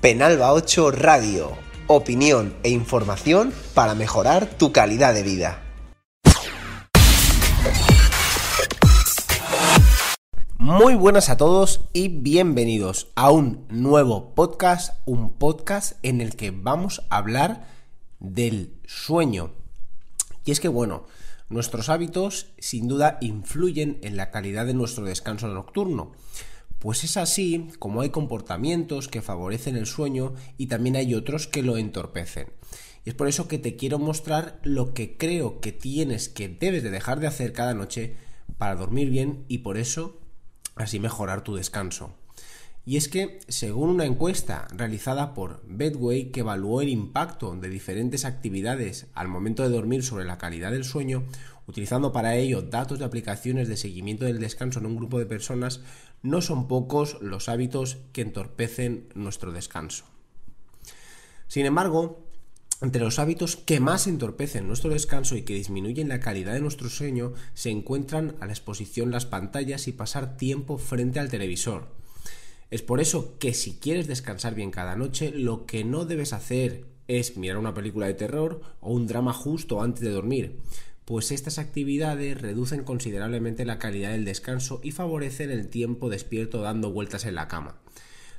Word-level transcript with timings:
Penalba 0.00 0.52
8 0.52 0.92
Radio. 0.92 1.58
Opinión 1.88 2.54
e 2.62 2.70
información 2.70 3.52
para 3.74 3.96
mejorar 3.96 4.46
tu 4.46 4.70
calidad 4.70 5.12
de 5.12 5.24
vida. 5.24 5.60
Muy 10.56 10.94
buenas 10.94 11.30
a 11.30 11.36
todos 11.36 11.80
y 11.92 12.06
bienvenidos 12.06 13.08
a 13.16 13.32
un 13.32 13.66
nuevo 13.70 14.36
podcast, 14.36 14.96
un 15.04 15.32
podcast 15.32 15.98
en 16.04 16.20
el 16.20 16.36
que 16.36 16.52
vamos 16.52 17.02
a 17.10 17.16
hablar 17.16 17.66
del 18.20 18.78
sueño. 18.86 19.50
Y 20.44 20.52
es 20.52 20.60
que 20.60 20.68
bueno, 20.68 21.06
nuestros 21.48 21.88
hábitos 21.88 22.52
sin 22.60 22.86
duda 22.86 23.18
influyen 23.20 23.98
en 24.02 24.16
la 24.16 24.30
calidad 24.30 24.64
de 24.64 24.74
nuestro 24.74 25.04
descanso 25.04 25.48
nocturno. 25.48 26.12
Pues 26.78 27.02
es 27.02 27.16
así 27.16 27.68
como 27.78 28.02
hay 28.02 28.10
comportamientos 28.10 29.08
que 29.08 29.22
favorecen 29.22 29.76
el 29.76 29.86
sueño 29.86 30.34
y 30.56 30.66
también 30.66 30.96
hay 30.96 31.14
otros 31.14 31.46
que 31.48 31.62
lo 31.62 31.76
entorpecen. 31.76 32.48
Y 33.04 33.10
es 33.10 33.14
por 33.14 33.28
eso 33.28 33.48
que 33.48 33.58
te 33.58 33.76
quiero 33.76 33.98
mostrar 33.98 34.60
lo 34.62 34.94
que 34.94 35.16
creo 35.16 35.60
que 35.60 35.72
tienes 35.72 36.28
que 36.28 36.48
debes 36.48 36.82
de 36.82 36.90
dejar 36.90 37.20
de 37.20 37.26
hacer 37.26 37.52
cada 37.52 37.74
noche 37.74 38.16
para 38.58 38.76
dormir 38.76 39.10
bien 39.10 39.44
y 39.48 39.58
por 39.58 39.76
eso 39.76 40.20
así 40.76 41.00
mejorar 41.00 41.42
tu 41.42 41.56
descanso. 41.56 42.12
Y 42.88 42.96
es 42.96 43.10
que, 43.10 43.38
según 43.48 43.90
una 43.90 44.06
encuesta 44.06 44.66
realizada 44.74 45.34
por 45.34 45.62
Bedway 45.66 46.30
que 46.30 46.40
evaluó 46.40 46.80
el 46.80 46.88
impacto 46.88 47.54
de 47.54 47.68
diferentes 47.68 48.24
actividades 48.24 49.08
al 49.12 49.28
momento 49.28 49.62
de 49.62 49.68
dormir 49.68 50.02
sobre 50.02 50.24
la 50.24 50.38
calidad 50.38 50.70
del 50.70 50.84
sueño, 50.84 51.24
utilizando 51.66 52.14
para 52.14 52.36
ello 52.36 52.62
datos 52.62 52.98
de 52.98 53.04
aplicaciones 53.04 53.68
de 53.68 53.76
seguimiento 53.76 54.24
del 54.24 54.40
descanso 54.40 54.78
en 54.78 54.86
un 54.86 54.96
grupo 54.96 55.18
de 55.18 55.26
personas, 55.26 55.82
no 56.22 56.40
son 56.40 56.66
pocos 56.66 57.18
los 57.20 57.50
hábitos 57.50 57.98
que 58.14 58.22
entorpecen 58.22 59.10
nuestro 59.14 59.52
descanso. 59.52 60.06
Sin 61.46 61.66
embargo, 61.66 62.24
entre 62.80 63.02
los 63.02 63.18
hábitos 63.18 63.56
que 63.56 63.80
más 63.80 64.06
entorpecen 64.06 64.66
nuestro 64.66 64.88
descanso 64.88 65.36
y 65.36 65.42
que 65.42 65.52
disminuyen 65.52 66.08
la 66.08 66.20
calidad 66.20 66.54
de 66.54 66.62
nuestro 66.62 66.88
sueño 66.88 67.34
se 67.52 67.68
encuentran 67.68 68.36
a 68.40 68.46
la 68.46 68.52
exposición 68.52 69.10
las 69.10 69.26
pantallas 69.26 69.88
y 69.88 69.92
pasar 69.92 70.38
tiempo 70.38 70.78
frente 70.78 71.20
al 71.20 71.28
televisor. 71.28 71.97
Es 72.70 72.82
por 72.82 73.00
eso 73.00 73.38
que 73.38 73.54
si 73.54 73.78
quieres 73.78 74.06
descansar 74.06 74.54
bien 74.54 74.70
cada 74.70 74.94
noche, 74.94 75.30
lo 75.30 75.64
que 75.64 75.84
no 75.84 76.04
debes 76.04 76.32
hacer 76.32 76.84
es 77.06 77.38
mirar 77.38 77.56
una 77.56 77.72
película 77.72 78.06
de 78.06 78.14
terror 78.14 78.60
o 78.80 78.92
un 78.92 79.06
drama 79.06 79.32
justo 79.32 79.82
antes 79.82 80.02
de 80.02 80.10
dormir, 80.10 80.58
pues 81.06 81.32
estas 81.32 81.58
actividades 81.58 82.38
reducen 82.38 82.84
considerablemente 82.84 83.64
la 83.64 83.78
calidad 83.78 84.10
del 84.10 84.26
descanso 84.26 84.80
y 84.82 84.90
favorecen 84.90 85.50
el 85.50 85.68
tiempo 85.68 86.10
despierto 86.10 86.60
dando 86.60 86.92
vueltas 86.92 87.24
en 87.24 87.34
la 87.34 87.48
cama. 87.48 87.78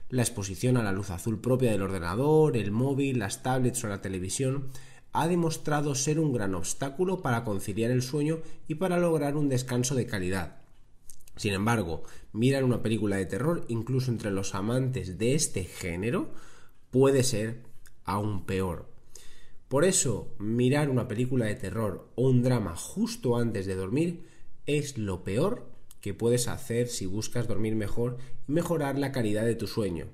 La 0.09 0.21
exposición 0.21 0.77
a 0.77 0.83
la 0.83 0.91
luz 0.91 1.09
azul 1.09 1.41
propia 1.41 1.71
del 1.71 1.81
ordenador, 1.81 2.55
el 2.57 2.69
móvil, 2.69 3.17
las 3.17 3.41
tablets 3.41 3.83
o 3.83 3.87
la 3.87 4.01
televisión 4.01 4.67
ha 5.11 5.27
demostrado 5.27 5.95
ser 5.95 6.19
un 6.19 6.31
gran 6.31 6.53
obstáculo 6.53 7.23
para 7.23 7.43
conciliar 7.43 7.89
el 7.89 8.03
sueño 8.03 8.39
y 8.67 8.75
para 8.75 8.99
lograr 8.99 9.35
un 9.35 9.49
descanso 9.49 9.95
de 9.95 10.05
calidad. 10.05 10.57
Sin 11.39 11.53
embargo, 11.53 12.03
mirar 12.33 12.65
una 12.65 12.83
película 12.83 13.15
de 13.15 13.25
terror, 13.25 13.63
incluso 13.69 14.11
entre 14.11 14.29
los 14.29 14.55
amantes 14.55 15.17
de 15.17 15.35
este 15.35 15.63
género, 15.63 16.31
puede 16.91 17.23
ser 17.23 17.61
aún 18.03 18.45
peor. 18.45 18.89
Por 19.69 19.85
eso, 19.85 20.35
mirar 20.37 20.89
una 20.89 21.07
película 21.07 21.45
de 21.45 21.55
terror 21.55 22.09
o 22.15 22.27
un 22.27 22.43
drama 22.43 22.75
justo 22.75 23.37
antes 23.37 23.65
de 23.67 23.75
dormir 23.75 24.25
es 24.65 24.97
lo 24.97 25.23
peor 25.23 25.65
que 26.01 26.13
puedes 26.13 26.49
hacer 26.49 26.89
si 26.89 27.05
buscas 27.05 27.47
dormir 27.47 27.73
mejor 27.73 28.17
y 28.49 28.51
mejorar 28.51 28.99
la 28.99 29.13
calidad 29.13 29.45
de 29.45 29.55
tu 29.55 29.67
sueño. 29.67 30.07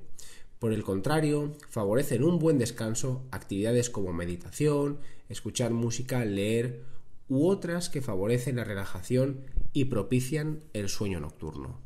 Por 0.60 0.74
el 0.74 0.84
contrario, 0.84 1.54
favorecen 1.70 2.24
un 2.24 2.38
buen 2.38 2.60
descanso 2.60 3.24
actividades 3.32 3.90
como 3.90 4.14
meditación, 4.14 5.00
escuchar 5.28 5.72
música, 5.72 6.24
leer 6.24 6.84
u 7.28 7.48
otras 7.48 7.90
que 7.90 8.04
favorecen 8.04 8.58
la 8.58 8.64
relajación 8.64 9.42
y 9.76 9.86
propician 9.86 10.64
el 10.72 10.88
sueño 10.88 11.20
nocturno. 11.20 11.85